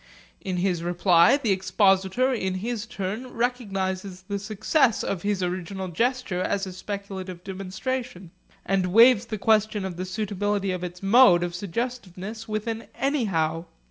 In 0.43 0.57
his 0.57 0.81
reply, 0.81 1.37
the 1.37 1.51
expositor 1.51 2.33
in 2.33 2.55
his 2.55 2.87
turn 2.87 3.31
recognises 3.33 4.23
the 4.23 4.39
success 4.39 5.03
of 5.03 5.21
his 5.21 5.43
original 5.43 5.89
gesture 5.89 6.41
as 6.41 6.65
a 6.65 6.73
speculative 6.73 7.43
demonstration, 7.43 8.31
and 8.65 8.87
waives 8.87 9.27
the 9.27 9.37
question 9.37 9.85
of 9.85 9.97
the 9.97 10.05
suitability 10.05 10.71
of 10.71 10.83
its 10.83 11.03
mode 11.03 11.43
of 11.43 11.53
suggestiveness 11.53 12.47
with 12.47 12.65
an 12.65 12.85
'anyhow.' 12.95 13.65